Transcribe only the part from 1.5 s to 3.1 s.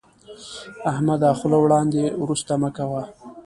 وړاندې ورسته مه کوه.